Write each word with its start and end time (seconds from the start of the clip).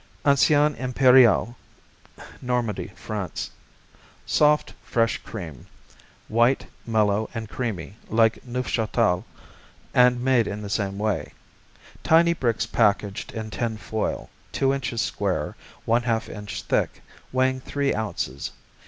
Ancien 0.25 0.73
Impérial 0.77 1.53
Normandy, 2.41 2.87
France 2.95 3.51
Soft; 4.25 4.73
fresh 4.83 5.19
cream; 5.19 5.67
white, 6.27 6.65
mellow 6.87 7.29
and 7.35 7.47
creamy 7.47 7.97
like 8.09 8.43
Neufchâtel 8.43 9.25
and 9.93 10.19
made 10.19 10.47
in 10.47 10.63
the 10.63 10.71
same 10.71 10.97
way. 10.97 11.33
Tiny 12.01 12.33
bricks 12.33 12.65
packaged 12.65 13.31
in 13.33 13.51
tin 13.51 13.77
foil, 13.77 14.31
two 14.51 14.73
inches 14.73 15.03
square, 15.03 15.55
one 15.85 16.01
half 16.01 16.27
inch 16.29 16.63
thick, 16.63 17.03
weighing 17.31 17.61
three 17.61 17.93
ounces. 17.93 18.49